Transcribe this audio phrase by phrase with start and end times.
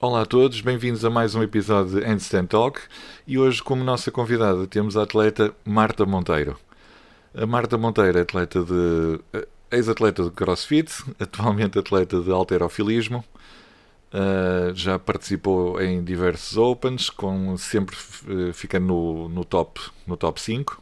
[0.00, 2.80] Olá a todos, bem-vindos a mais um episódio de Handstand Talk
[3.26, 6.56] e hoje como nossa convidada temos a atleta Marta Monteiro.
[7.34, 9.18] A Marta Monteiro é atleta de
[9.72, 13.24] ex-atleta de CrossFit, atualmente atleta de halterofilismo,
[14.14, 20.40] uh, já participou em diversos Opens, com sempre uh, ficando no, no, top, no top
[20.40, 20.80] 5.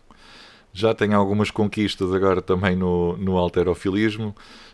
[0.75, 4.66] Já tem algumas conquistas agora também no, no halterofilismo, uh,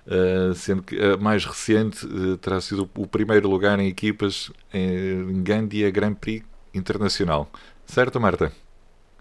[0.54, 2.06] sendo que a mais recente
[2.40, 6.44] terá sido o primeiro lugar em equipas em Gandia Grand Prix
[6.74, 7.50] Internacional.
[7.86, 8.52] Certo, Marta?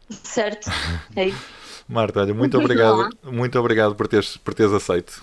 [0.09, 0.70] Certo,
[1.16, 1.62] é isso.
[1.88, 5.21] Marta, olha, muito obrigado, muito obrigado por teres, por teres aceito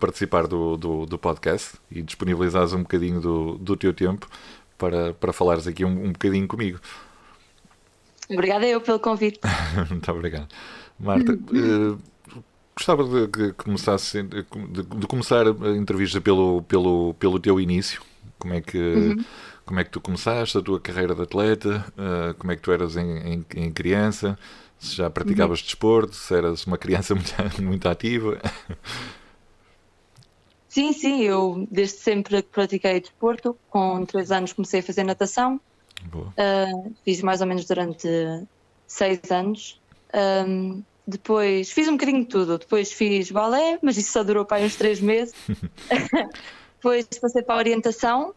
[0.00, 4.26] participar do, do, do podcast e disponibilizares um bocadinho do, do teu tempo
[4.78, 6.80] para, para falares aqui um, um bocadinho comigo.
[8.30, 9.40] Obrigada eu pelo convite.
[9.90, 10.48] muito obrigado.
[10.98, 11.98] Marta, uh,
[12.78, 14.42] gostava de que começasse de,
[14.82, 18.00] de, começar a entrevista pelo, pelo, pelo teu início.
[18.38, 19.24] Como é que uhum.
[19.66, 21.84] como é que tu começaste a tua carreira de atleta?
[21.92, 24.38] Uh, como é que tu eras em, em, em criança?
[24.78, 25.64] se já praticavas uhum.
[25.64, 28.40] desporto, se eras uma criança muito, muito ativa.
[30.68, 33.58] Sim, sim, eu desde sempre pratiquei desporto.
[33.68, 35.60] Com 3 anos comecei a fazer natação.
[36.14, 38.08] Uh, fiz mais ou menos durante
[38.86, 39.80] 6 anos.
[40.14, 42.58] Um, depois fiz um bocadinho de tudo.
[42.58, 45.34] Depois fiz balé, mas isso só durou para uns 3 meses.
[46.76, 48.34] depois passei para a orientação,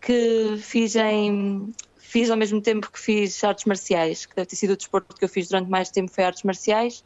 [0.00, 4.72] que fiz em fiz ao mesmo tempo que fiz artes marciais, que deve ter sido
[4.72, 7.04] o desporto que eu fiz durante mais tempo foi artes marciais.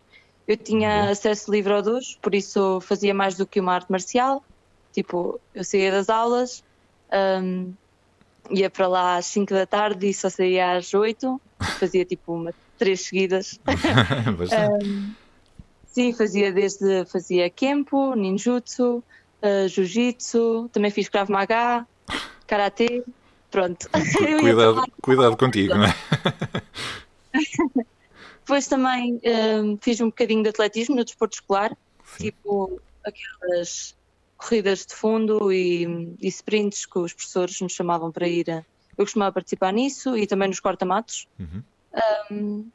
[0.49, 4.43] Eu tinha acesso livre ao dos, por isso fazia mais do que uma arte marcial.
[4.95, 6.65] Tipo, eu saía das aulas,
[7.43, 7.75] um,
[8.51, 11.39] ia para lá às 5 da tarde e só saía às 8,
[11.79, 13.61] fazia tipo uma, três seguidas.
[14.83, 15.13] um,
[15.87, 19.03] sim, fazia desde fazia Kempo, Ninjutsu,
[19.43, 21.87] uh, Jiu-Jitsu, também fiz Krav Maga,
[22.47, 23.05] Karatê.
[23.51, 23.89] Pronto.
[24.41, 25.95] Cuidado, cuidado contigo, não é?
[28.41, 31.75] Depois também um, fiz um bocadinho de atletismo no desporto escolar,
[32.05, 32.25] Sim.
[32.25, 33.97] tipo aquelas
[34.37, 38.49] corridas de fundo e, e, sprints que os professores nos chamavam para ir.
[38.49, 41.27] Eu costumava participar nisso e também nos corta-matos.
[41.39, 41.63] Uhum.
[42.31, 42.71] Um,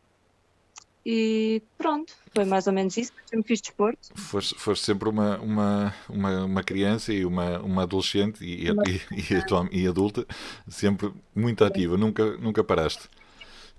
[1.06, 3.12] e pronto, foi mais ou menos isso.
[3.26, 4.10] Sempre fiz desporto.
[4.16, 8.84] Foste, foste sempre uma, uma, uma, uma, criança e uma, uma adolescente e, uma...
[8.88, 10.26] e, e, e, adulta,
[10.68, 13.10] sempre muito ativa, nunca, nunca paraste.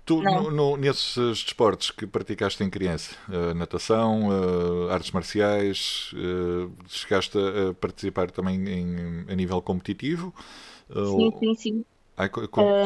[0.03, 6.71] Tu, no, no, nesses desportos que praticaste em criança, uh, natação, uh, artes marciais, uh,
[6.87, 10.33] chegaste a participar também em, a nível competitivo?
[10.89, 11.85] sim, sim, sim.
[12.17, 12.29] Ai,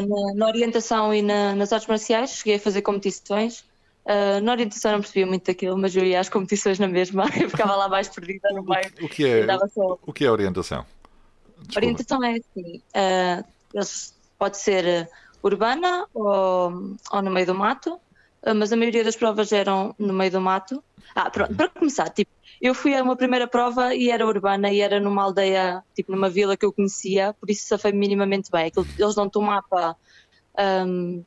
[0.08, 3.66] na, na, orientação e na, nas artes marciais cheguei a fazer competições
[4.06, 7.50] Uh, na orientação não percebia muito daquilo, mas eu ia às competições na mesma, eu
[7.50, 8.91] ficava lá mais perdida no meio.
[9.02, 9.97] O, que é, só...
[10.06, 10.86] o que é orientação?
[11.58, 11.80] Desculpa.
[11.80, 15.09] Orientação é assim, uh, pode ser
[15.42, 17.96] urbana ou, ou no meio do mato,
[18.44, 20.84] uh, mas a maioria das provas eram no meio do mato.
[21.16, 21.57] Ah, pronto, uhum.
[21.57, 22.31] para começar, tipo,
[22.62, 26.30] eu fui a uma primeira prova e era urbana e era numa aldeia, tipo numa
[26.30, 28.72] vila que eu conhecia, por isso safei minimamente bem.
[28.98, 29.96] Eles dão-te um mapa
[30.58, 31.24] um,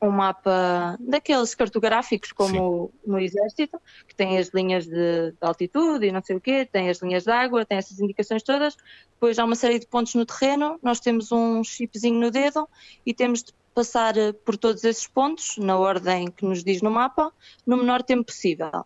[0.00, 3.10] um mapa daqueles cartográficos como Sim.
[3.10, 6.88] no exército, que tem as linhas de, de, altitude e não sei o quê, tem
[6.88, 8.76] as linhas de água, tem essas indicações todas.
[9.14, 12.68] Depois há uma série de pontos no terreno, nós temos um chipzinho no dedo
[13.04, 14.14] e temos de passar
[14.44, 17.32] por todos esses pontos, na ordem que nos diz no mapa,
[17.66, 18.84] no menor tempo possível.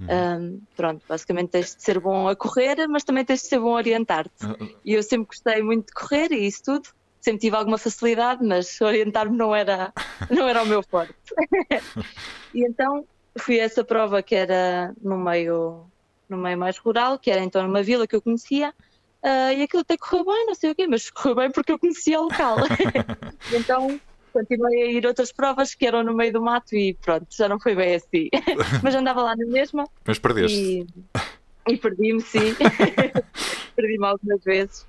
[0.00, 0.06] Uhum.
[0.10, 3.74] Um, pronto, basicamente tens de ser bom a correr, mas também tens de ser bom
[3.74, 4.44] a orientar-te.
[4.44, 4.74] Uhum.
[4.84, 6.88] E eu sempre gostei muito de correr e isso tudo
[7.24, 9.92] sempre tive alguma facilidade, mas orientar-me não era,
[10.30, 11.14] não era o meu forte.
[12.52, 13.06] e então
[13.38, 15.86] fui a essa prova que era no meio,
[16.28, 18.74] no meio mais rural, que era então numa vila que eu conhecia,
[19.22, 21.78] uh, e aquilo até correu bem, não sei o quê, mas correu bem porque eu
[21.78, 22.56] conhecia o local.
[23.52, 23.98] então
[24.34, 27.60] continuei a ir outras provas que eram no meio do mato e pronto, já não
[27.60, 28.28] foi bem assim.
[28.82, 29.88] mas andava lá na mesma.
[30.04, 30.58] Mas perdeste.
[30.58, 30.86] E,
[31.68, 32.54] e perdi-me, sim.
[33.76, 34.82] perdi-me algumas vezes.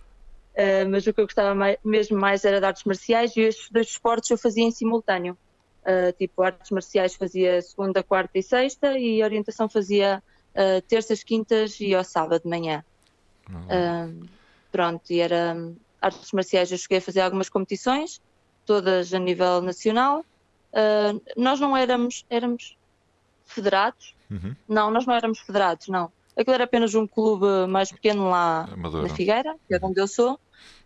[0.56, 3.69] Uh, mas o que eu gostava mais, mesmo mais era de artes marciais e estes
[3.69, 5.38] dois esportes eu fazia em simultâneo.
[5.84, 10.24] Uh, tipo, artes marciais fazia segunda, quarta e sexta e orientação fazia
[10.56, 12.84] uh, terças, quintas e ao sábado de manhã.
[13.48, 14.25] Uhum.
[14.72, 15.56] pronto, e era
[16.02, 18.19] artes marciais eu cheguei a fazer algumas competições,
[18.66, 20.26] todas a nível nacional.
[21.38, 22.78] nós não éramos, éramos
[23.46, 24.16] federados?
[24.30, 24.56] Uhum.
[24.68, 26.12] Não, nós não éramos federados, não.
[26.36, 29.08] Aquilo era apenas um clube mais pequeno lá Amadora.
[29.08, 30.40] na Figueira, que é onde eu sou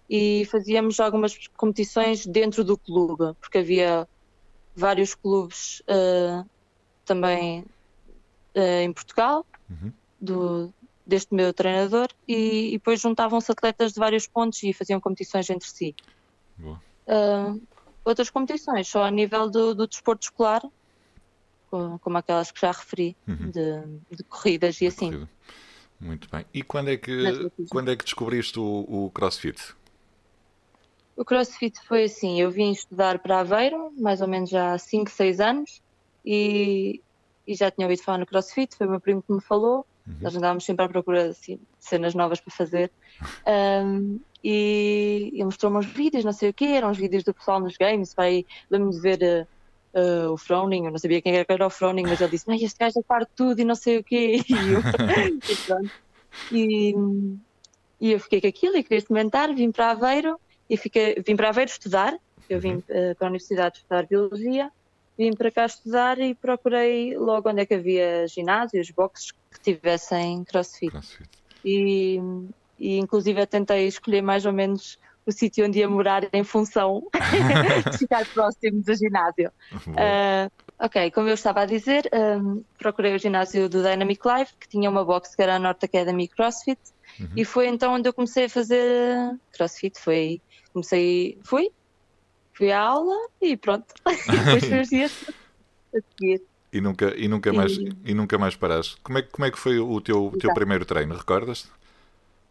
[0.09, 4.07] e fazíamos algumas competições dentro do clube, porque havia
[4.75, 6.47] vários clubes uh,
[7.05, 7.63] também
[8.55, 9.91] uh, em Portugal, uhum.
[10.19, 10.73] do,
[11.05, 15.69] deste meu treinador, e, e depois juntavam-se atletas de vários pontos e faziam competições entre
[15.69, 15.95] si.
[17.09, 17.59] Uh,
[18.05, 20.61] outras competições, só a nível do, do desporto escolar,
[21.69, 23.51] como aquelas que já referi, uhum.
[23.51, 25.11] de, de, corridas e assim.
[25.11, 25.29] Corrida.
[25.99, 26.45] Muito bem.
[26.53, 29.75] E quando é que, quando é que descobriste o, o CrossFit?
[31.15, 35.11] O CrossFit foi assim, eu vim estudar para Aveiro, mais ou menos já há 5,
[35.11, 35.81] 6 anos,
[36.25, 37.01] e,
[37.45, 40.15] e já tinha ouvido falar no CrossFit, foi o meu primo que me falou, uhum.
[40.21, 42.89] nós andávamos sempre à procura assim, de cenas novas para fazer,
[43.85, 47.59] um, e ele mostrou-me uns vídeos, não sei o quê, eram os vídeos do pessoal
[47.59, 49.47] nos games, vai, lembro-me de ver
[49.93, 52.79] uh, uh, o Froning, eu não sabia quem era o Froning, mas ele disse, este
[52.79, 54.79] gajo é parte tudo e não sei o quê, e eu,
[55.49, 55.91] e, pronto.
[56.51, 56.95] E,
[57.99, 60.39] e eu fiquei com aquilo e queria experimentar, vim para Aveiro,
[60.69, 62.17] e fiquei, vim para Aveiro estudar,
[62.49, 64.71] eu vim uh, para a Universidade estudar Biologia,
[65.17, 70.45] vim para cá estudar e procurei logo onde é que havia ginásios, boxes que tivessem
[70.45, 70.91] crossfit.
[70.91, 71.29] crossfit.
[71.65, 72.21] E,
[72.79, 77.03] e inclusive tentei escolher mais ou menos o sítio onde ia morar em função
[77.91, 79.51] de ficar próximo do ginásio.
[79.87, 84.67] Uh, ok, como eu estava a dizer, um, procurei o ginásio do Dynamic Life, que
[84.67, 86.79] tinha uma box que era a North Academy CrossFit,
[87.19, 87.29] uhum.
[87.35, 89.99] e foi então onde eu comecei a fazer CrossFit.
[89.99, 90.41] Foi,
[90.73, 91.69] comecei, fui,
[92.53, 93.85] fui à aula e pronto.
[94.05, 95.25] depois foi os dias
[95.93, 96.41] a seguir.
[96.71, 97.89] E nunca, e nunca, mais, e...
[98.05, 98.97] e nunca mais paraste.
[99.01, 101.15] Como é, como é que foi o teu, teu primeiro treino?
[101.15, 101.67] Recordas?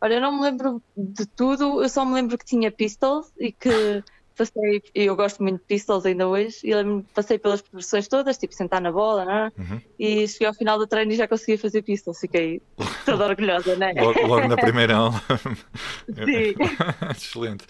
[0.00, 3.50] Olha, eu não me lembro de tudo, eu só me lembro que tinha pistols e
[3.50, 4.02] que
[4.36, 6.72] passei, e eu gosto muito de pistols ainda hoje, e
[7.12, 9.52] passei pelas progressões todas, tipo sentar na bola, né?
[9.58, 9.80] Uhum.
[9.98, 12.62] e cheguei ao final do treino e já conseguia fazer pistols, fiquei
[13.04, 13.92] toda orgulhosa, né?
[13.96, 15.20] Logo, logo na primeira aula.
[16.06, 16.54] Sim.
[17.10, 17.66] Excelente.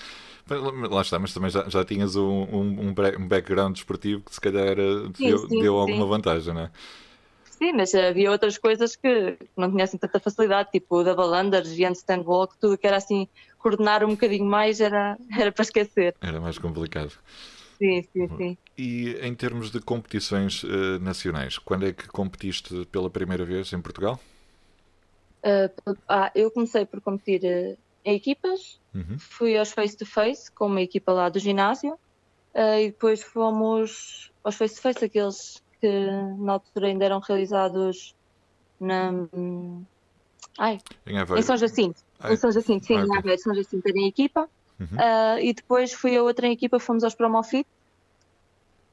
[0.91, 4.77] Lá está, mas também já, já tinhas um, um, um background desportivo que se calhar
[5.15, 6.71] sim, deu, sim, deu alguma vantagem, não é?
[7.59, 11.77] Sim, mas havia outras coisas que não tinha assim tanta facilidade, tipo o double unders
[11.77, 13.27] e handstand walk, tudo que era assim,
[13.59, 16.15] coordenar um bocadinho mais era, era para esquecer.
[16.21, 17.11] Era mais complicado.
[17.77, 18.59] Sim, sim, sim.
[18.77, 23.81] E em termos de competições uh, nacionais, quando é que competiste pela primeira vez em
[23.81, 24.21] Portugal?
[25.43, 29.19] Uh, ah, eu comecei por competir uh, em equipas, uhum.
[29.19, 31.99] fui aos face-to-face -face, com uma equipa lá do ginásio,
[32.55, 38.15] e depois fomos aos face-to-face, -face, aqueles que na altura ainda eram realizados
[38.81, 39.13] na.
[40.59, 42.03] Ai, em, em São Jacinto.
[42.21, 42.35] Ai.
[42.35, 43.15] Em São Jacinto, sim, ah, okay.
[43.15, 44.49] em Aveiro, São Jacinto era em equipa.
[44.81, 44.87] Uhum.
[44.87, 47.69] Uh, e depois fui a outra equipa, fomos aos Promofit.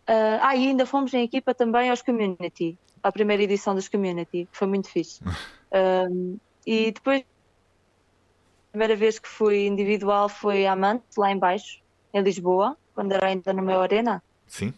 [0.07, 4.47] Uh, ah, e ainda fomos em equipa também aos Community, à primeira edição dos Community,
[4.51, 5.23] que foi muito fixe.
[5.23, 11.79] uh, e depois, a primeira vez que fui individual foi a Amante, lá em baixo,
[12.13, 14.21] em Lisboa, quando era ainda no meu Arena.
[14.47, 14.73] Sim.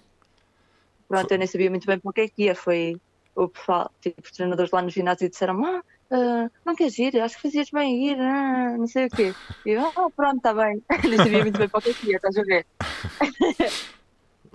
[1.08, 2.56] Pronto, eu nem sabia muito bem para o que é que ia.
[2.56, 3.00] Foi
[3.36, 5.82] o pessoal, tipo, os treinadores lá no ginásio disseram: ah,
[6.12, 7.20] uh, não queres ir?
[7.20, 9.34] Acho que fazias bem ir, ah, não sei o quê.
[9.66, 10.82] E eu, oh, pronto, está bem.
[11.04, 12.66] nem sabia muito bem para o que é que ia, estás a ver?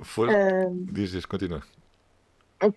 [0.02, 0.28] Foi?
[0.28, 1.62] Uh, diz, diz, continua.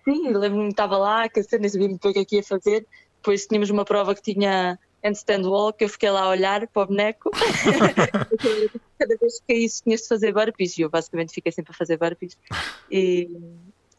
[0.04, 2.36] Sim, lembro-me que estava lá, que eu nem sabia muito bem o que é que
[2.36, 2.86] ia fazer.
[3.16, 6.86] Depois tínhamos uma prova que tinha handstand walk, eu fiquei lá a olhar para o
[6.86, 7.30] boneco.
[8.98, 11.96] Cada vez que caísse tinhas de fazer burpees e eu basicamente fiquei sempre a fazer
[11.96, 12.36] burpees.
[12.90, 13.28] E,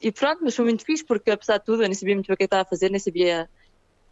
[0.01, 2.33] e pronto, mas foi muito fixe porque apesar de tudo eu nem sabia muito bem
[2.33, 3.49] o que estava a fazer, nem sabia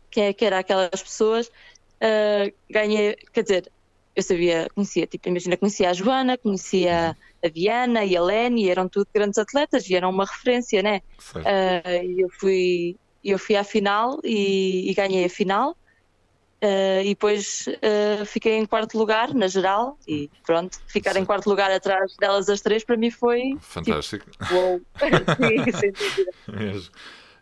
[0.09, 1.47] quem é que era aquelas pessoas.
[1.47, 3.71] Uh, ganhei, quer dizer,
[4.15, 8.69] eu sabia, conhecia, tipo, imagina, conhecia a Joana, conhecia a Viana e a Lene, e
[8.69, 11.01] eram tudo grandes atletas e eram uma referência, né?
[11.35, 15.75] Uh, e eu fui, eu fui à final e, e ganhei a final.
[16.63, 21.19] Uh, e depois uh, fiquei em quarto lugar na geral e pronto, ficar Sim.
[21.19, 24.31] em quarto lugar atrás delas as três para mim foi tipo, fantástico.
[24.31, 24.81] Tipo, wow.
[25.37, 26.31] Sim, sem dúvida.
[26.47, 26.91] Mesmo.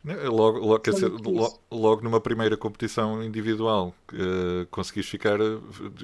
[0.05, 5.38] Logo, logo, quer dizer, logo, logo, numa primeira competição individual uh, conseguiste ficar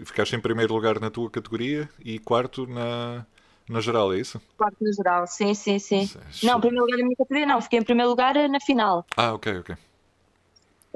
[0.06, 3.26] ficaste em primeiro lugar na tua categoria e quarto na,
[3.68, 4.40] na geral, é isso?
[4.56, 6.10] Quarto na geral, sim, sim, sim.
[6.16, 9.06] É não, primeiro lugar na minha categoria não, fiquei em primeiro lugar na final.
[9.18, 9.76] Ah, ok, ok.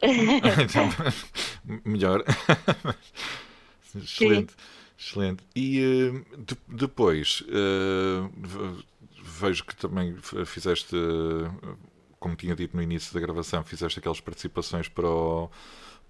[0.01, 0.89] Então,
[1.85, 2.23] melhor.
[3.95, 4.53] excelente,
[4.97, 5.43] excelente.
[5.55, 8.83] E uh, de, depois uh,
[9.21, 10.95] vejo que também fizeste,
[12.19, 15.49] como tinha dito no início da gravação, fizeste aquelas participações para o,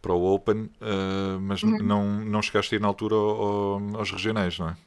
[0.01, 1.77] para o Open, uh, mas uhum.
[1.79, 4.77] não, não chegaste aí na altura ao, aos regionais, não é?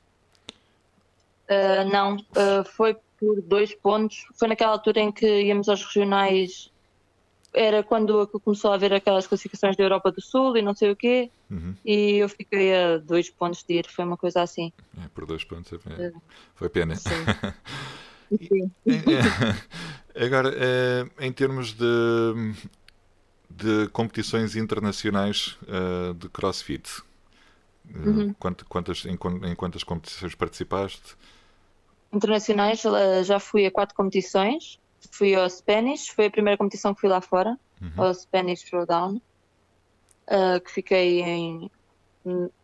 [1.85, 2.17] não,
[2.65, 4.27] foi por dois pontos.
[4.35, 6.73] Foi naquela altura em que íamos aos regionais
[7.57, 10.97] era quando começou a haver aquelas classificações da Europa do Sul e não sei o
[10.97, 11.75] quê, uhum.
[11.85, 14.73] e eu fiquei a dois pontos de ir, foi uma coisa assim.
[15.03, 16.13] É, por dois pontos é,
[16.55, 16.95] foi pena.
[16.97, 17.11] Sim.
[18.29, 18.73] Sim.
[20.15, 22.55] Agora, eh, em termos de,
[23.49, 25.57] de competições internacionais
[26.19, 27.03] de CrossFit,
[27.95, 28.35] uhum.
[28.69, 29.13] quantas, em,
[29.49, 31.17] em quantas competições participaste?
[32.13, 32.83] internacionais,
[33.25, 34.79] já fui a quatro competições.
[35.13, 38.05] Fui ao Spanish, foi a primeira competição que fui lá fora, Uhum.
[38.05, 39.21] ao Spanish Throwdown,
[40.29, 41.71] uh, que fiquei em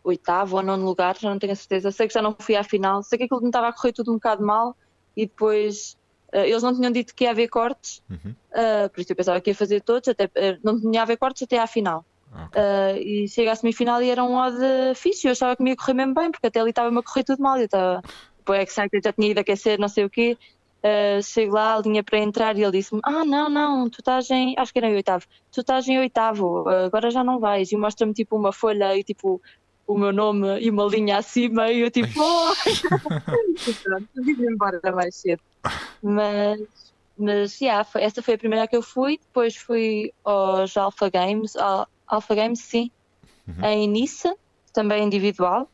[0.03, 1.89] oitavo ou nono lugar, já não tenho a certeza.
[1.91, 4.11] Sei que já não fui à final, sei que aquilo me estava a correr tudo
[4.11, 4.75] um bocado mal
[5.15, 5.95] e depois
[6.33, 8.35] uh, eles não tinham dito que ia haver cortes, Uhum.
[8.51, 10.29] uh, por isso eu pensava que ia fazer todos, até,
[10.63, 12.05] não tinha a haver cortes até à final.
[12.47, 12.59] Ok.
[12.59, 14.57] Uh, e chega à semifinal e era um odd
[14.95, 15.27] fixe.
[15.27, 17.41] Eu achava que me ia correr mesmo bem, porque até ali estava-me a correr tudo
[17.43, 17.57] mal.
[17.59, 18.01] Eu estava
[18.39, 20.35] depois excited, já tinha ido aquecer, não sei o quê.
[20.85, 24.29] Uh, chego lá, a linha para entrar, e ele disse-me: Ah, não, não, tu estás
[24.29, 24.53] em.
[24.57, 25.23] Acho que era em oitavo.
[25.51, 27.71] Tu estás em oitavo, uh, agora já não vais.
[27.71, 29.41] E mostra-me tipo uma folha e tipo
[29.87, 31.71] o meu nome e uma linha acima.
[31.71, 32.53] E eu tipo: Oh!
[33.65, 35.41] e pronto, vim embora mais cedo.
[36.01, 36.59] Mas.
[37.15, 39.19] Mas, yeah, foi- essa foi a primeira que eu fui.
[39.19, 42.89] Depois fui aos Alpha Games, Al- Alpha Games, sim,
[43.47, 43.63] Uhum.
[43.65, 44.27] em Nice,
[44.73, 45.69] também individual.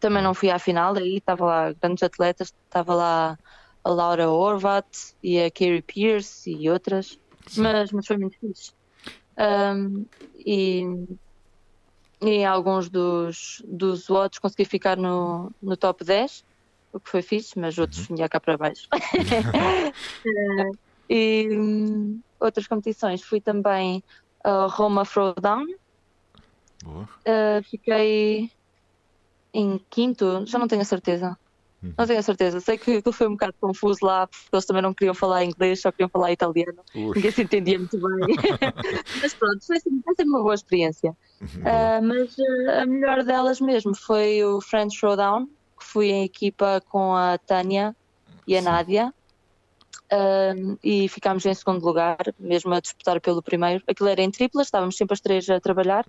[0.00, 3.38] Também não fui à final, aí estava lá grandes atletas, estava lá
[3.86, 4.84] a Laura Horvat
[5.22, 7.16] e a Carrie Pierce e outras,
[7.46, 7.62] Sim.
[7.62, 8.72] mas, mas foi muito fixe.
[9.38, 10.82] Um, e,
[12.20, 16.42] e em alguns dos, dos outros consegui ficar no, no top 10,
[16.92, 18.88] o que foi fixe, mas outros vinha cá para baixo.
[20.28, 20.70] Eh,
[21.08, 24.02] e hum, outras competições, fui também
[24.42, 25.64] a Roma Throwdown.
[26.84, 28.50] Uh, fiquei
[29.54, 31.38] em quinto, já não tenho a certeza.
[31.82, 31.92] Uhum.
[31.96, 32.60] Não tenho a certeza.
[32.60, 35.80] Sei que aquilo foi um bocado confuso lá, porque eles também não queriam falar inglês,
[35.80, 36.78] só queriam falar italiano.
[36.94, 37.12] Ui.
[37.14, 38.36] Ninguém se entendia muito bem.
[39.20, 41.16] mas pronto, foi sempre, foi sempre uma boa experiência.
[41.40, 46.80] Uh, mas uh, a melhor delas mesmo foi o French Showdown, que fui em equipa
[46.88, 47.94] com a Tânia
[48.46, 48.64] e a Sim.
[48.64, 49.14] Nádia.
[50.12, 53.82] Um, e ficámos em segundo lugar, mesmo a disputar pelo primeiro.
[53.88, 56.06] Aquilo era em triplas, estávamos sempre as três a trabalhar.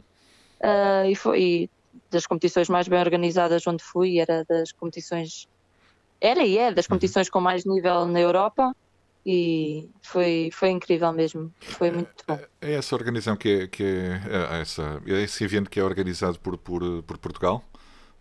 [1.09, 1.69] E foi e
[2.09, 5.47] das competições mais bem organizadas onde fui, era das competições.
[6.19, 8.73] Era e é das competições com mais nível na Europa.
[9.25, 11.53] E foi, foi incrível mesmo.
[11.59, 12.39] Foi muito bom.
[12.61, 14.21] É essa organização que é, que é,
[14.57, 17.61] é essa, é esse evento que é organizado por, por, por Portugal?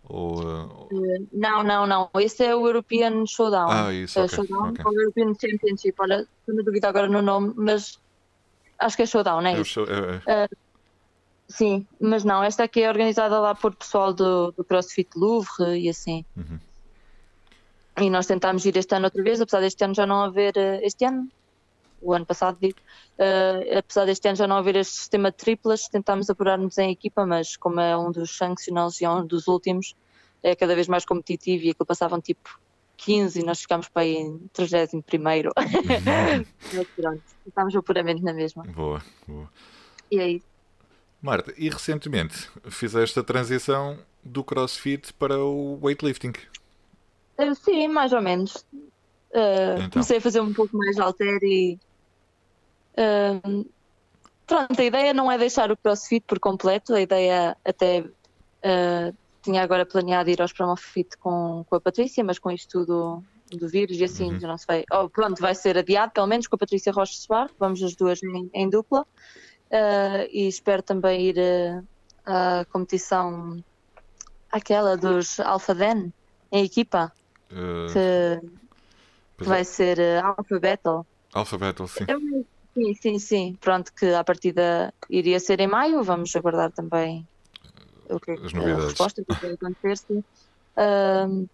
[0.03, 2.09] Ou, uh, Não, não, não.
[2.19, 3.69] Esse é o European Showdown.
[3.69, 4.83] Ah, isso, É ok, Showdown ok.
[4.85, 5.95] ou European Championship.
[5.99, 7.97] Olha, estou na dúvida agora no nome, mas
[8.79, 9.71] acho que é Showdown, é é o isso.
[9.71, 10.47] show- é- é-
[11.49, 15.87] Sim, mas não, esta aqui é organizada lá por pessoal do, do CrossFit Louvre e
[15.87, 16.25] assim.
[16.35, 16.59] Uhum.
[17.99, 20.55] E nós tentámos ir este ano outra vez, apesar deste ano já não haver.
[20.57, 21.27] eh, Este ano?
[22.01, 22.77] O ano passado, digo.
[23.17, 27.25] eh, apesar deste ano já não haver este sistema de triplas, tentámos apurar-nos em equipa,
[27.25, 29.95] mas como é um dos functionals e é um dos últimos,
[30.43, 32.59] é cada vez mais competitivo e aquilo passavam tipo
[32.97, 35.51] 15 e nós ficámos para aí em 31 primeiro.
[36.95, 38.63] pronto, estávamos o apuramento na mesma.
[38.63, 39.49] boa, boa.
[40.11, 40.41] E aí,
[41.19, 46.33] Marta, e recentemente fizeste a transição do CrossFit para o weightlifting.
[47.37, 48.65] Eh, Sim, mais ou menos.
[49.33, 49.89] Eh, Então.
[49.91, 51.77] Comecei a fazer um pouco mais de alter e.
[52.97, 53.41] eh,
[54.45, 58.03] pronto, a ideia não é deixar o CrossFit por completo, a ideia até
[59.43, 63.69] tinha agora planeado ir aos Promofit com, com a Patrícia, mas com isto tudo do
[63.69, 64.39] vírus e assim, Uhum.
[64.41, 64.83] já não se vai.
[64.91, 68.21] Oh, pronto, vai ser adiado, pelo menos com a Patrícia Rocha Soares, vamos as duas
[68.21, 69.05] em, em dupla.
[70.31, 71.37] E espero também ir
[72.25, 73.57] à competição
[74.51, 76.11] aquela dos Alpha Den
[76.51, 77.13] em equipa
[77.51, 77.99] Uh, que,
[79.43, 81.07] é, vai ser uh, Alpha Battle.
[81.33, 82.05] Alpha Battle, sim.
[82.07, 82.45] Eu-
[82.77, 83.55] Sim, sim, sim.
[83.59, 86.03] Pronto, que a partida iria ser em maio.
[86.03, 87.27] Vamos aguardar também
[88.07, 88.85] o que, As a novidades.
[88.85, 89.97] resposta que vai acontecer.
[89.97, 90.23] sim.
[90.77, 91.47] Ahm,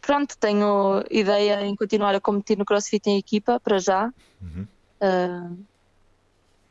[0.00, 4.10] pronto, tenho ideia em continuar a competir no CrossFit em equipa para já.
[4.40, 4.66] Uhum.
[5.02, 5.64] Ahm,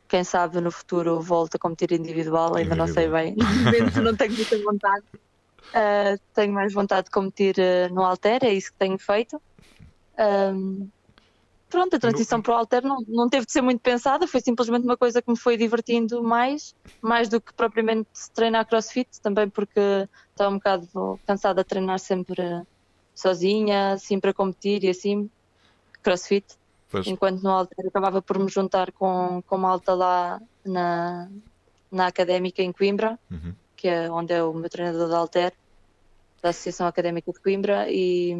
[0.08, 3.36] quem sabe no futuro volto a competir individual, ainda não sei bem.
[3.38, 5.04] No momento não tenho muita vontade.
[5.72, 9.40] Ah, tenho mais vontade de competir ah, no Alter, é isso que tenho feito.
[10.18, 10.88] Ahm,
[11.68, 14.84] pronto, a transição para o Alter não, não teve de ser muito pensada, foi simplesmente
[14.84, 19.80] uma coisa que me foi divertindo mais, mais do que propriamente treinar crossfit, também porque
[20.30, 22.42] estava um bocado cansada de treinar sempre
[23.14, 25.30] sozinha, assim para competir e assim,
[26.02, 26.46] crossfit
[26.94, 31.28] Pois, enquanto no Alter acabava por me juntar com, com malta lá na,
[31.90, 33.52] na académica em Coimbra, uhum.
[33.84, 35.52] Que é onde é o meu treinador de Alter,
[36.42, 38.34] da Associação Académica de Coimbra, e,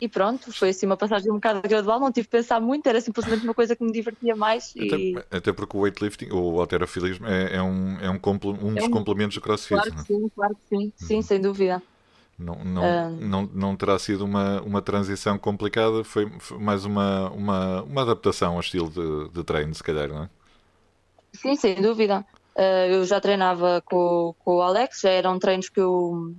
[0.00, 3.00] e pronto, foi assim uma passagem um bocado gradual, não tive de pensar muito, era
[3.00, 6.60] simplesmente uma coisa que me divertia mais e até, até porque o weightlifting, ou o
[6.60, 9.78] alterofilismo, é, é um, é um, um dos É um- complementos do CrossFit.
[9.78, 10.06] claro que é?
[10.06, 11.22] sim, claro que sim, sim, Uhum.
[11.22, 11.82] sem dúvida.
[12.38, 13.10] Não, não, Ah.
[13.18, 18.54] não, não terá sido uma, uma transição complicada, foi, foi mais uma, uma, uma adaptação
[18.54, 20.30] ao estilo de, de treino, se calhar, não é?
[21.34, 22.24] Sim, sem dúvida.
[22.60, 26.34] Uh, eu já treinava com, com o Alex, já eram treinos que eu,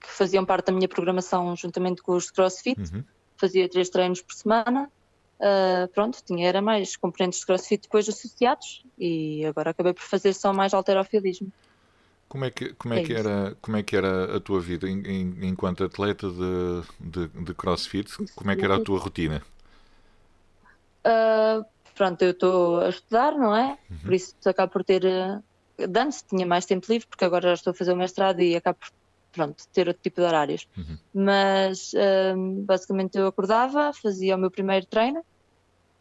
[0.00, 2.80] que faziam parte da minha programação juntamente com os de CrossFit.
[2.80, 3.04] Uhum.
[3.36, 4.90] Fazia três treinos por semana.
[5.38, 10.32] Uh, pronto, tinha era mais componentes de CrossFit depois associados e agora acabei por fazer
[10.32, 11.52] só mais alterofilismo.
[12.28, 14.88] Como é que, como é, é que, era, como é que era a tua vida
[14.88, 18.10] em, em, enquanto atleta de, de, de, CrossFit?
[18.34, 19.40] Como é que era a tua rotina?
[21.06, 21.64] Uh,
[21.94, 23.78] pronto, eu estou a estudar, não é?
[23.88, 23.98] Uhum.
[23.98, 25.04] Por isso acabo por ter.
[25.04, 25.51] Uh,
[25.84, 28.78] antes tinha mais tempo livre, porque agora já estou a fazer o mestrado e acabo
[28.78, 28.88] por
[29.32, 30.66] pronto, ter outro tipo de horários.
[30.76, 30.98] Uhum.
[31.14, 35.24] Mas uh, basicamente eu acordava, fazia o meu primeiro treino,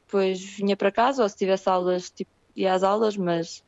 [0.05, 3.63] depois vinha para casa, ou se tivesse aulas, tipo, ia às aulas, mas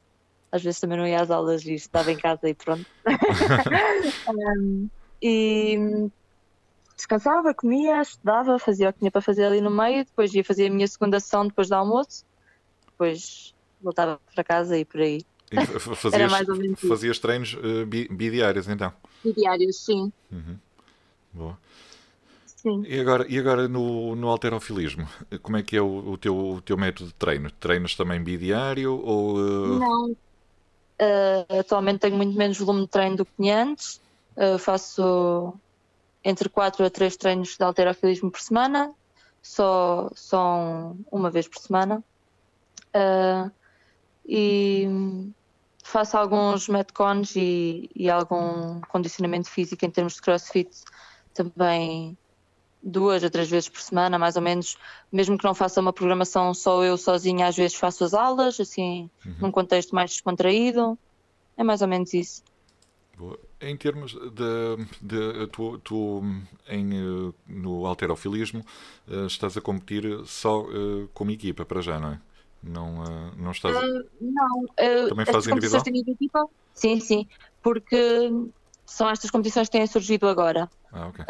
[0.52, 2.86] às vezes também não ia às aulas e estava em casa e pronto.
[4.60, 4.90] um,
[5.22, 5.78] e
[6.96, 10.68] descansava, comia, estudava, fazia o que tinha para fazer ali no meio, depois ia fazer
[10.68, 12.24] a minha segunda sessão depois do almoço,
[12.92, 15.22] depois voltava para casa e por aí.
[15.96, 16.32] Fazias,
[16.88, 18.94] fazias treinos uh, bidiários então?
[19.24, 20.12] Bidiários, sim.
[20.32, 20.58] Uhum.
[21.32, 21.58] Boa.
[22.46, 22.84] Sim.
[22.88, 25.08] E agora, e agora no, no alterofilismo,
[25.42, 27.52] como é que é o, o, teu, o teu método de treino?
[27.52, 29.36] Treinas também bidiário ou...
[29.36, 29.80] Uh...
[29.80, 30.16] Não,
[31.02, 34.00] Uh, atualmente tenho muito menos volume de treino do que tinha antes.
[34.38, 35.54] Uh, faço
[36.24, 38.94] entre 4 a 3 treinos de alterofilismo por semana,
[39.42, 42.02] só, só uma vez por semana.
[44.26, 44.88] E
[45.84, 50.70] faço alguns metcons e, e algum condicionamento físico em termos de crossfit
[51.34, 52.18] também
[52.82, 54.78] duas a três vezes por semana, mais ou menos,
[55.12, 59.10] mesmo que não faça uma programação só eu sozinha, às vezes faço as aulas, assim,
[59.26, 59.36] uhum.
[59.42, 60.98] num contexto mais descontraído.
[61.56, 62.44] É mais ou menos isso.
[63.18, 63.40] Boa.
[63.62, 66.22] Em termos de, de tu, tu
[66.68, 68.66] em, eh, no alterofilismo
[69.08, 72.20] eh, estás a competir só uh, como equipa para já, não é?
[72.64, 73.76] Não, uh, não estás.
[73.76, 74.62] Uh, não.
[74.64, 75.84] Uh, Também fazes individual?
[75.86, 76.46] Equipa?
[76.74, 77.28] Sim, sim.
[77.62, 78.32] Porque
[78.86, 80.70] são estas competições que têm surgido agora.
[80.92, 81.26] Ah, ok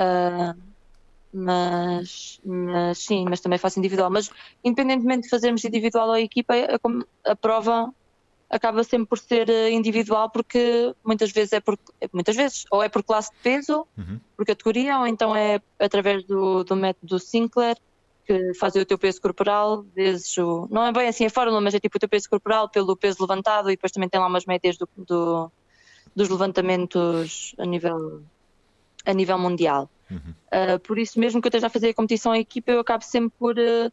[1.34, 4.12] mas, mas sim, mas também faço individual.
[4.12, 4.30] Mas
[4.64, 7.92] independentemente de fazermos individual ou equipa, a, a, prova
[8.50, 11.78] acaba sempre por ser eh, individual porque muitas vezes é por
[12.14, 14.20] muitas vezes ou é por classe de peso, uhum.
[14.38, 17.78] por categoria, ou então é através do, do método Sinclair
[18.26, 21.74] que faz o teu peso corporal vezes o, não é bem assim a fórmula, mas
[21.74, 24.46] é tipo o teu peso corporal pelo peso levantado e depois também tem lá umas
[24.46, 25.52] médias do, do
[26.16, 28.24] dos levantamentos a nível
[29.06, 29.90] a nível mundial.
[30.10, 30.34] Uhum.
[30.48, 33.04] Uh, por isso, mesmo que eu esteja a fazer a competição em equipa, eu acabo
[33.04, 33.92] sempre por uh,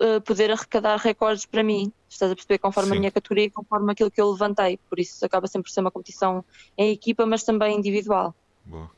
[0.00, 1.92] uh, poder arrecadar recordes para mim.
[2.08, 2.58] Estás a perceber?
[2.58, 2.96] Conforme Sim.
[2.96, 4.78] a minha categoria, conforme aquilo que eu levantei.
[4.88, 6.44] Por isso, acaba sempre por ser uma competição
[6.76, 8.34] em equipa, mas também individual.
[8.64, 8.90] Boa.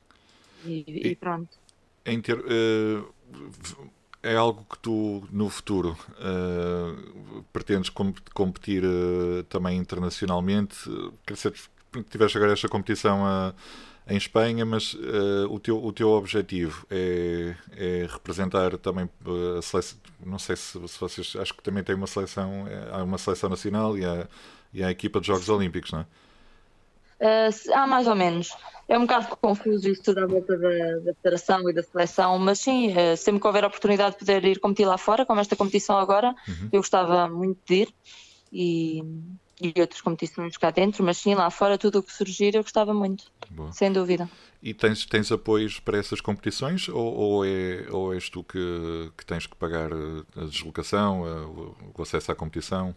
[0.64, 1.58] E, e, e pronto.
[2.04, 2.38] Em ter,
[4.22, 5.96] é algo que tu, no futuro,
[7.52, 7.90] pretendes
[8.35, 8.83] competir
[9.48, 10.76] também internacionalmente?
[11.26, 11.54] Quer dizer,
[12.11, 13.54] tiveste agora esta competição a
[14.11, 19.62] em Espanha, mas uh, o, teu, o teu objetivo é, é representar também eh, a
[19.62, 19.98] seleção.
[20.26, 21.37] Não sei se, se, vocês.
[21.37, 22.66] Acho que também tem uma seleção.
[22.66, 24.26] Eh, há uma seleção nacional e há,
[24.74, 26.06] e há a equipa de Jogos Olímpicos, não é?
[27.20, 28.56] Uh, há mais ou menos.
[28.88, 32.59] É um bocado confuso isso tudo à volta da, da federação e da seleção, mas
[32.59, 35.54] sim, uh, sempre que houver a oportunidade de poder ir competir lá fora, como esta
[35.54, 36.68] competição agora, uhum.
[36.72, 37.94] eu gostava muito de ir
[38.52, 39.04] e
[39.61, 42.94] e outras competições cá dentro, mas sim, lá fora, tudo o que surgir, eu gostava
[42.94, 43.70] muito, Boa.
[43.72, 44.28] sem dúvida.
[44.62, 49.24] E tens, tens apoios para essas competições ou, ou, é, ou és tu que, que
[49.24, 52.94] tens que pagar a deslocação, o acesso à competição?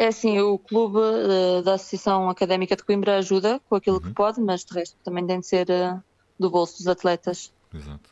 [0.00, 4.02] É assim, o clube uh, da Associação Académica de Coimbra ajuda com aquilo uhum.
[4.02, 6.02] que pode, mas de resto também tem de ser uh,
[6.38, 7.52] do bolso dos atletas.
[7.74, 8.08] Exato.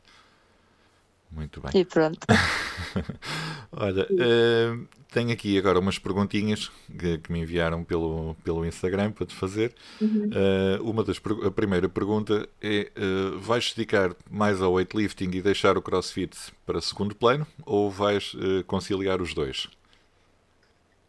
[1.31, 1.71] Muito bem.
[1.81, 2.27] E pronto.
[3.73, 9.25] Olha, uh, tenho aqui agora umas perguntinhas que, que, me enviaram pelo, pelo Instagram para
[9.25, 9.75] te fazer.
[9.99, 10.29] Uhum.
[10.29, 12.93] Uh, uma das a primeira pergunta é:
[13.41, 19.23] vais dedicar mais ao weightlifting e deixar o CrossFit para segundo plano ou vais conciliar
[19.23, 19.69] os dois?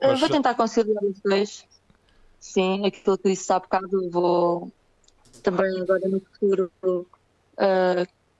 [0.01, 1.65] Vou tentar conciliar os dois.
[2.39, 4.71] Sim, aquilo que disse há bocado, vou
[5.43, 6.71] também agora no futuro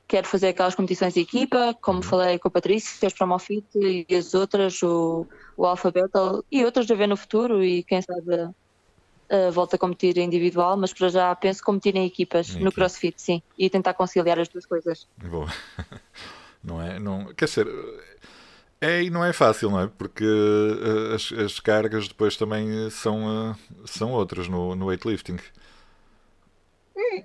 [0.09, 2.03] quero fazer aquelas competições de equipa, como uhum.
[2.03, 6.87] falei com a Patrícia, as Promofit e as outras, o, o Alpha Battle e outras
[6.87, 11.35] de haver no futuro e quem sabe uh, volta a competir individual, mas para já
[11.35, 12.71] penso competir em equipas em no equipa.
[12.71, 15.07] CrossFit, sim, e tentar conciliar as duas coisas.
[15.15, 15.47] Boa.
[16.61, 17.67] Não é, não, quer dizer,
[18.81, 19.87] é e não é fácil, não é?
[19.87, 25.37] Porque uh, as, as cargas depois também são, uh, são outras no, no weightlifting.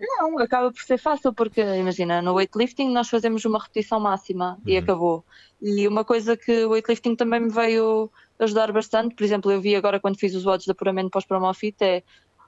[0.01, 4.73] Não, acaba por ser fácil, porque imagina, no weightlifting nós fazemos uma repetição máxima uhum.
[4.73, 5.25] e acabou.
[5.61, 9.77] E uma coisa que o weightlifting também me veio ajudar bastante, por exemplo, eu vi
[9.77, 12.03] agora quando fiz os odds de apuramento pós-promofit, é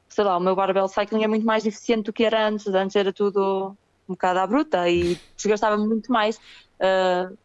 [0.09, 2.67] sei lá, o meu barbell cycling é muito mais eficiente do que era antes.
[2.69, 3.77] Antes era tudo
[4.09, 6.37] um bocado à bruta e desgastava muito mais.
[6.81, 7.37] Uh,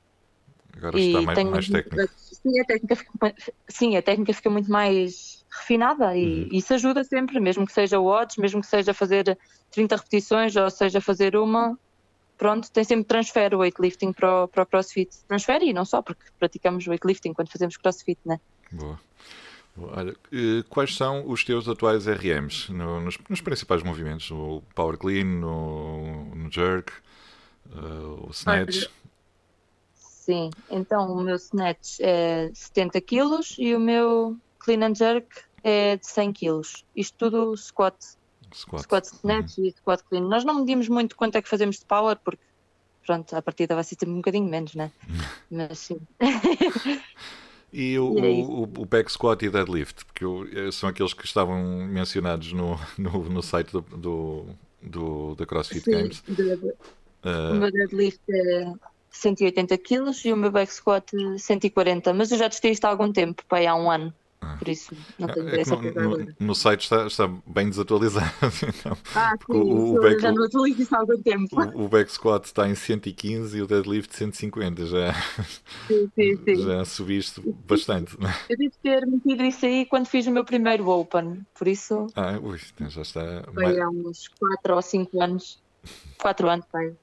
[0.77, 2.09] Agora está mais, mais técnica.
[2.17, 3.35] Sim a, técnica fica,
[3.67, 6.49] sim, a técnica fica muito mais refinada e uhum.
[6.51, 9.37] isso ajuda sempre, mesmo que seja odds, mesmo que seja fazer
[9.71, 11.77] 30 repetições ou seja fazer uma,
[12.37, 15.15] pronto, tem sempre transfer o weightlifting para o, para o crossfit.
[15.27, 18.39] Transfere e não só, porque praticamos weightlifting quando fazemos crossfit, né?
[18.71, 18.99] Boa.
[19.77, 20.15] Olha,
[20.69, 24.29] quais são os teus atuais RMs no, nos, nos, principais movimentos?
[24.31, 26.91] O Power Clean, no, no Jerk,
[27.73, 28.89] uh, o Snatch?
[30.21, 35.27] Sim, então o meu Snatch é 70 kg e o meu Clean and Jerk
[35.63, 36.61] é de 100 kg.
[36.95, 37.95] Isto tudo squat.
[38.53, 39.65] Squat, squat Snatch uhum.
[39.65, 40.21] e Squat Clean.
[40.21, 42.43] Nós não medimos muito quanto é que fazemos de Power, porque
[43.03, 44.91] pronto, a partida vai ser um bocadinho menos, né?
[45.49, 45.99] Mas sim.
[47.73, 51.13] E o, e é o, o, back squat e deadlift, porque eu, eh, são aqueles
[51.13, 54.45] que estavam mencionados no, no, no site do, do,
[54.81, 56.21] do, da CrossFit Sim, Games.
[56.27, 56.75] De, uh,
[57.23, 58.73] o meu deadlift é
[59.11, 63.11] 180 kg e o meu back squat 140, mas eu já testei isto há algum
[63.11, 64.13] tempo, para há um ano.
[64.43, 64.55] Ah.
[64.57, 68.31] Por isso, não tenho é essa no, no, no, site está, está bem desatualizado.
[68.67, 71.61] Então, ah, sim, o, o back, já não atualizo isso há algum tempo.
[71.75, 74.87] O, o, back squat está em 115 e o deadlift 150.
[74.87, 75.13] Já,
[75.87, 76.55] sim, sim, sim.
[76.55, 78.19] já subiste bastante.
[78.19, 78.33] Né?
[78.49, 82.07] Eu devo ter metido isso aí quando fiz o meu primeiro Open, por isso.
[82.15, 83.43] Ah, ui, então já está.
[83.53, 85.59] Foi há uns 4 ou 5 anos.
[86.17, 86.95] 4 anos, pai.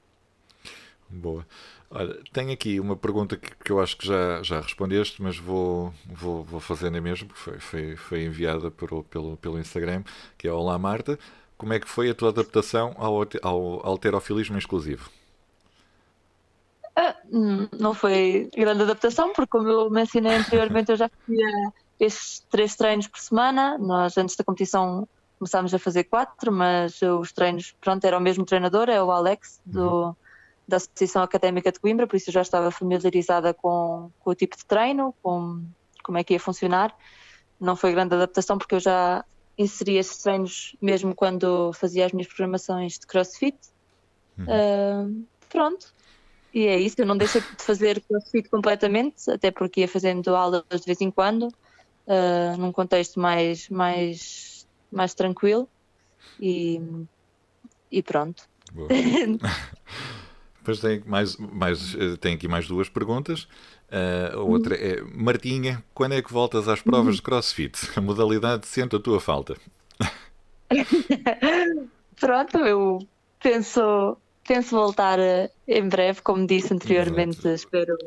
[1.09, 1.45] Boa.
[1.89, 5.91] Olha, tenho aqui uma pergunta que, que, eu acho que já, já respondeste, mas vou,
[6.05, 10.03] vou, vou fazer na mesma, porque foi, foi, foi enviada por, pelo, pelo Instagram,
[10.37, 11.17] que é Olá Marta.
[11.57, 15.09] Como é que foi a tua adaptação ao, ao alterofilismo exclusivo?
[16.95, 22.45] Ah, hum, não foi grande adaptação, porque como eu mencionei anteriormente, eu já fazia estes
[22.51, 23.79] três treinos por semana.
[23.79, 25.07] Nós, antes da competição,
[25.39, 29.59] começámos a fazer quatro, mas os treinos, pronto, era o mesmo treinador, é o Alex,
[29.65, 30.09] do...
[30.09, 30.15] Uhum
[30.69, 34.55] da Associação Académica de Coimbra, por isso eu já estava familiarizada com, com o tipo
[34.55, 35.63] de treino, com
[36.03, 36.95] como é que ia funcionar.
[37.59, 39.25] Não foi grande adaptação porque eu já
[39.57, 43.57] inseri esses treinos mesmo quando fazia as minhas programações de CrossFit.
[44.37, 44.45] Uhum.
[44.45, 45.93] Uh, pronto.
[46.53, 50.63] E é isso, eu não deixei de fazer CrossFit completamente, até porque ia fazendo aulas
[50.71, 55.67] de vez em quando, uh, num contexto mais, mais, mais tranquilo.
[56.39, 56.81] E,
[57.91, 58.47] e pronto.
[60.69, 63.47] Depois tem, mais, mais, eh, tem aqui mais duas perguntas.
[63.91, 67.75] Uh, a outra é: Martinha, quando é que voltas às provas de crossfit?
[67.97, 69.57] A modalidade sente a tua falta.
[72.19, 72.99] Pronto, eu
[73.41, 77.39] penso, penso voltar eh, em breve, como disse anteriormente.
[77.39, 77.55] Exato.
[77.55, 77.97] Espero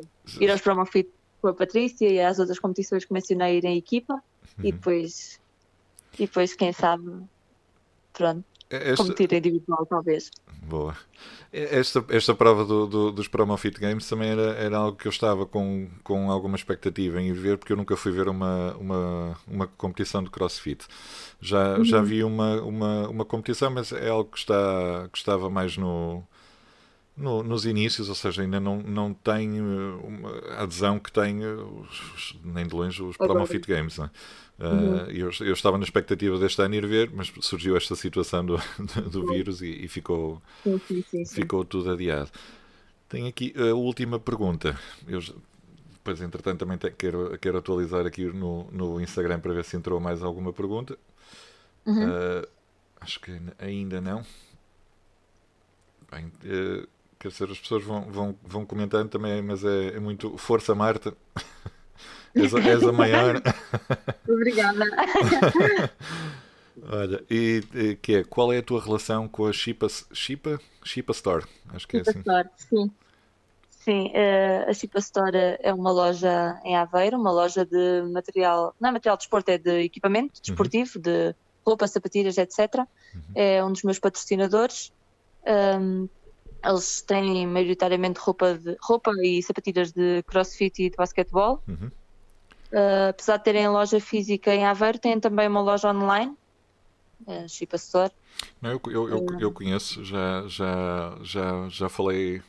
[0.41, 4.15] ir aos Promofit com a Patrícia e às outras competições que mencionei ir em equipa
[4.15, 4.21] uhum.
[4.63, 5.41] e depois,
[6.15, 7.11] e depois, quem sabe,
[8.13, 9.05] pronto, Esta...
[9.05, 10.31] competir individual, talvez.
[10.63, 10.97] Boa.
[11.53, 15.45] Esta, esta prova do, do, dos Promofit Games também era, era algo que eu estava
[15.45, 20.23] com, com alguma expectativa em ver, porque eu nunca fui ver uma, uma, uma competição
[20.25, 20.87] de crossfit.
[21.41, 21.85] Já, uhum.
[21.85, 26.23] já vi uma, uma, uma competição, mas é algo que, está, que estava mais no,
[27.17, 32.67] no, nos inícios, ou seja, ainda não, não tem uma adesão que tem, os, nem
[32.67, 33.99] de longe, os Promofit Games.
[33.99, 34.11] Não é?
[34.59, 34.97] Uhum.
[34.97, 38.57] Uh, eu, eu, estava na expectativa deste ano ir ver, mas surgiu esta situação do,
[38.79, 42.31] do, do vírus e, e ficou, sim, sim, sim, ficou tudo adiado.
[43.09, 44.79] Tenho aqui a última pergunta.
[45.07, 45.21] Eu,
[45.93, 50.01] depois, entretanto, também te, quero, quero atualizar aqui no, no Instagram para ver se entrou
[50.01, 50.99] mais alguma pergunta.
[51.85, 52.09] Uhum.
[52.09, 52.49] Uh,
[53.01, 54.25] acho que ainda não.
[56.11, 56.89] Bem, uh,
[57.23, 61.17] quer dizer, as pessoas vão, vão, vão comentando também, mas é, é muito força, Marta.
[62.35, 63.41] És, és a maior.
[64.29, 64.85] Obrigada.
[66.89, 71.13] Olha, e, e, que é, qual é a tua relação com a Shipa, Shipa, Shipa
[71.13, 71.45] Store?
[71.69, 72.21] Acho que é Shipa é assim.
[72.21, 72.91] Store, sim.
[73.71, 78.89] Sim, uh, a Shipa Store é uma loja em Aveiro, uma loja de material, não
[78.89, 80.43] é material de desporto, é de equipamento uhum.
[80.43, 81.03] desportivo, uhum.
[81.03, 81.35] de
[81.67, 82.59] roupa, sapatilhas, etc.
[82.79, 83.21] Uhum.
[83.35, 84.91] É um dos meus patrocinadores.
[85.47, 86.09] Um,
[86.65, 91.63] eles têm maioritariamente roupa, de, roupa e sapatilhas de crossfit e de basquetebol.
[91.67, 91.91] Uhum.
[92.73, 96.35] Uh, apesar de terem loja física em Aveiro, têm também uma loja online,
[97.27, 98.13] uh, Chipa Store.
[98.61, 102.41] Não, eu, eu, eu, eu, conheço, já, já, já, já falei.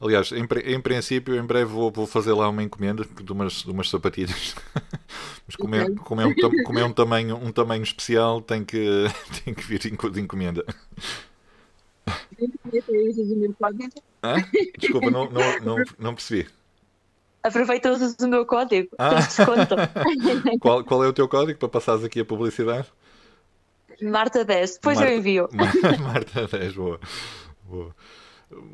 [0.00, 3.70] Aliás, em, em princípio, em breve vou, vou fazer lá uma encomenda de umas, de
[3.70, 4.54] umas sapatilhas.
[5.46, 9.04] Mas como é, como, é um, como é um, tamanho, um tamanho especial, tem que,
[9.44, 10.64] tem que vir de encomenda.
[14.22, 14.36] Ah?
[14.78, 16.48] Desculpa, não, não, não, não percebi.
[17.42, 18.90] Aproveita usas o meu código.
[18.98, 19.14] Ah.
[19.14, 19.76] desconto.
[20.60, 22.88] qual, qual é o teu código para passares aqui a publicidade?
[24.02, 25.48] Marta 10, depois Marta, eu envio.
[26.00, 27.00] Marta 10, boa.
[27.64, 27.94] boa.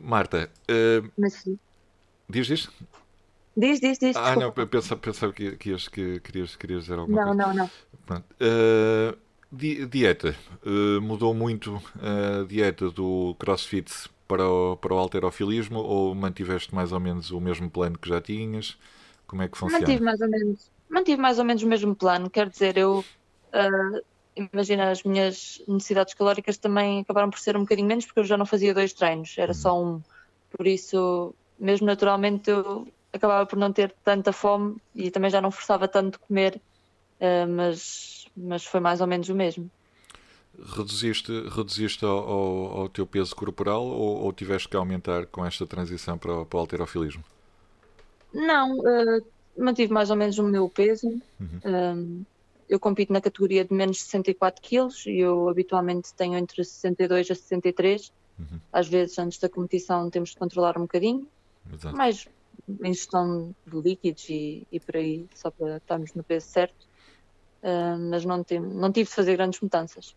[0.03, 1.45] Marta, uh, Mas,
[2.29, 2.73] diz isto?
[3.57, 4.17] Diz, diz, diz.
[4.17, 4.61] Ah, desculpa.
[4.61, 7.47] não, pensava, pensava que, que, que querias, querias dizer alguma não, coisa.
[7.47, 7.71] Não, não,
[8.09, 8.25] não.
[8.41, 9.17] Uh,
[9.51, 10.35] di, dieta.
[10.65, 13.91] Uh, mudou muito a dieta do crossfit
[14.27, 18.21] para o, para o alterofilismo ou mantiveste mais ou menos o mesmo plano que já
[18.21, 18.77] tinhas?
[19.27, 19.81] Como é que funciona?
[19.81, 22.31] Mantive mais ou menos, mantive mais ou menos o mesmo plano.
[22.31, 23.05] Quer dizer, eu
[23.53, 24.03] uh,
[24.37, 28.37] imagina as minhas necessidades calóricas também acabaram por ser um bocadinho menos porque eu já
[28.37, 29.59] não fazia dois treinos, era uhum.
[29.59, 30.03] só um.
[30.51, 35.51] Por isso, mesmo naturalmente, eu acabava por não ter tanta fome e também já não
[35.51, 36.61] forçava tanto comer,
[37.21, 39.71] uh, mas, mas foi mais ou menos o mesmo.
[40.77, 45.67] Reduziste, reduziste ao, ao, ao teu peso corporal ou, ou, tiveste que aumentar com esta
[45.67, 47.23] transição para, para o alterofilismo?
[48.33, 49.25] Não, uh,
[49.57, 51.09] mantive mais ou menos o meu peso.
[51.41, 52.25] Uhum.
[52.69, 57.31] eu compito na categoria de menos de 64 quilos e eu habitualmente tenho entre 62
[57.31, 58.13] a 63.
[58.39, 58.61] Uhum.
[58.73, 61.27] Às vezes, antes da competição, temos de controlar um bocadinho.
[61.73, 61.97] Exato.
[61.97, 62.27] Mas
[62.83, 66.87] em gestão de líquidos e, e por aí, só para estarmos no peso certo.
[67.67, 70.15] Uh, mas não, não tive de fazer grandes mudanças.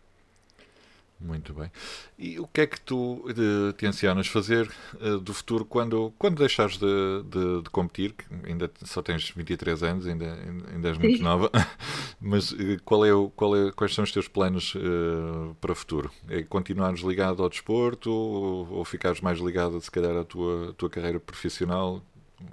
[1.20, 1.70] Muito bem.
[2.18, 6.78] E o que é que tu de, tencionas fazer uh, do futuro quando, quando deixares
[6.78, 6.86] de,
[7.24, 8.14] de, de, competir?
[8.44, 10.38] Ainda só tens 23 anos, ainda,
[10.72, 11.22] ainda és muito Sim.
[11.22, 11.50] nova,
[12.18, 15.74] mas uh, qual é o, qual é, quais são os teus planos uh, para o
[15.74, 16.10] futuro?
[16.26, 20.88] É continuares ligado ao desporto ou, ou ficares mais ligado, se calhar, à tua, tua
[20.88, 22.02] carreira profissional,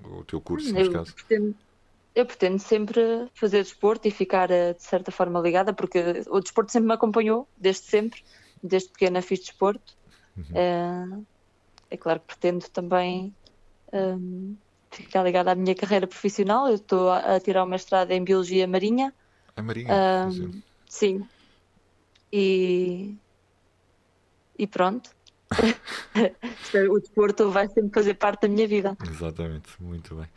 [0.03, 1.13] o teu curso, neste caso?
[1.15, 1.55] Pretendo,
[2.17, 6.87] eu pretendo sempre fazer desporto e ficar, de certa forma, ligada, porque o desporto sempre
[6.87, 8.23] me acompanhou, desde sempre
[8.61, 9.95] desde pequena fiz desporto.
[10.35, 10.45] Uhum.
[10.55, 11.21] É,
[11.91, 13.31] é claro que pretendo também
[13.93, 14.55] um,
[14.89, 16.67] ficar ligada à minha carreira profissional.
[16.67, 19.13] Eu estou a, tirar uma estrada em Biologia Marinha.
[19.55, 19.93] A Marinha?
[20.27, 21.23] Um, sim.
[22.33, 23.15] E,
[24.57, 25.11] e pronto.
[26.89, 28.97] o desporto vai sempre fazer parte da minha vida.
[29.07, 30.27] Exatamente, muito bem.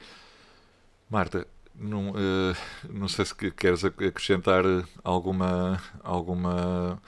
[1.09, 2.57] Marta, não, uh,
[2.89, 4.65] não sei se queres acrescentar
[5.03, 7.01] alguma, alguma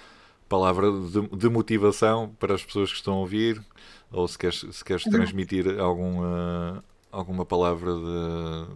[0.49, 3.63] palavra de, de, motivação para as pessoas que estão a ouvir,
[4.11, 8.67] ou se queres, se queres transmitir alguma, alguma palavra de,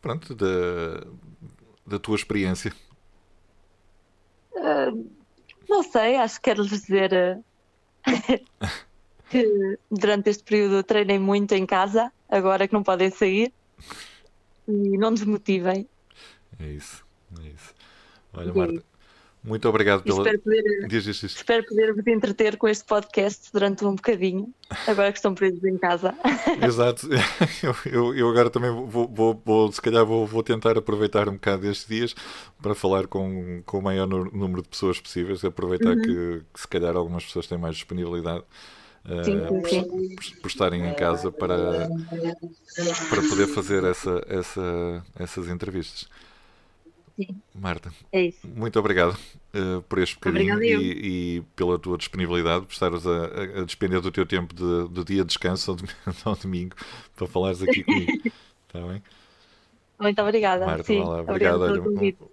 [0.00, 1.06] pronto, da,
[1.86, 2.72] da tua experiência.
[4.52, 5.08] Uh,
[5.68, 7.44] não sei, acho que quero dizer uh,
[9.30, 13.52] que durante este período treinei muito em casa, agora que não podem sair,
[14.68, 15.88] e não desmotivem.
[16.58, 17.04] É isso,
[17.42, 17.74] é isso.
[18.32, 18.82] Olha, Marta,
[19.46, 20.18] muito obrigado pela.
[20.18, 21.36] Espero poder, diz, diz, diz.
[21.36, 24.52] espero poder vos entreter com este podcast durante um bocadinho,
[24.88, 26.12] agora que estão presos em casa.
[26.60, 27.08] Exato.
[27.62, 31.34] Eu, eu, eu agora também vou, vou, vou, se calhar, vou, vou tentar aproveitar um
[31.34, 32.14] bocado estes dias
[32.60, 36.02] para falar com, com o maior número de pessoas possíveis, aproveitar uhum.
[36.02, 38.42] que, que, se calhar algumas pessoas têm mais disponibilidade.
[39.06, 39.46] Uh.
[39.46, 41.88] Por, por, estarem em casa para,
[43.08, 46.08] para poder fazer essa, essa, essas entrevistas.
[47.16, 47.40] Sim.
[47.54, 49.16] Marta, é muito obrigado
[49.54, 54.10] uh, por este bocadinho e, e, pela tua disponibilidade, por estares a, a, despender do
[54.10, 55.76] teu tempo de, de dia de descanso
[56.24, 56.76] ao domingo
[57.14, 58.12] para falares aqui comigo.
[58.66, 59.02] Está bem?
[59.98, 60.66] Muito obrigada.
[60.66, 61.62] Marta, Sim, obrigado.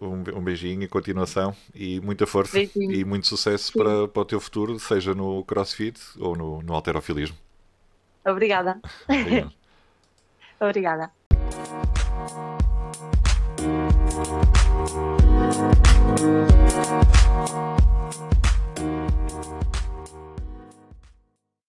[0.01, 2.91] Um, um, um, beijinho e continuação e muita força beijinho.
[2.91, 7.37] e muito sucesso para, para o teu futuro, seja no crossfit ou no, no alterofilismo.
[8.25, 8.79] Obrigada.
[10.59, 11.11] Obrigada.
[16.83, 17.13] You.